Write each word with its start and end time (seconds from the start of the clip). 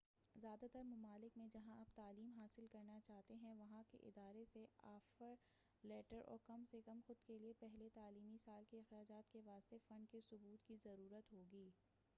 زیادہ 0.35 0.65
تر 0.71 0.83
ممالک 0.83 1.35
میں 1.37 1.47
جہاں 1.53 1.79
آپ 1.79 1.91
تعلیم 1.95 2.31
حاصل 2.37 2.67
کرنا 2.67 2.99
چاہتے 3.03 3.33
ہیں 3.33 3.53
وہاں 3.53 3.83
کے 3.89 3.97
ادارے 4.03 4.45
سے 4.53 4.65
آفر 4.85 5.35
لیٹر 5.83 6.21
اور 6.27 6.37
کم 6.45 6.63
سے 6.71 6.81
کم 6.81 7.01
خود 7.07 7.21
کیلئے 7.25 7.53
پہلے 7.59 7.89
تعلیمی 7.93 8.37
سال 8.45 8.63
کے 8.69 8.79
اخراجات 8.79 9.31
کے 9.31 9.41
واسطے 9.45 9.77
فنڈ 9.87 10.09
کے 10.11 10.21
ثبوت 10.29 10.67
کی 10.67 10.77
ضرورت 10.83 11.33
ہوگی 11.33 11.69